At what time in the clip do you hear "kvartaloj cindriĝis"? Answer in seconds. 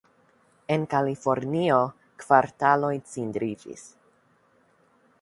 2.25-3.89